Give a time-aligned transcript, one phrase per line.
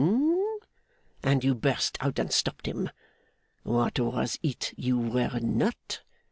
[1.21, 2.89] And you burst out and stopped him!
[3.61, 6.01] What was it you were not?